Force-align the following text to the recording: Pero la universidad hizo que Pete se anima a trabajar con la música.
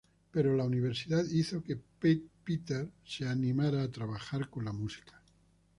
Pero 0.31 0.55
la 0.55 0.63
universidad 0.63 1.23
hizo 1.25 1.63
que 1.63 1.75
Pete 2.43 2.89
se 3.05 3.27
anima 3.27 3.65
a 3.79 3.91
trabajar 3.91 4.49
con 4.49 4.65
la 4.65 4.71
música. 4.71 5.21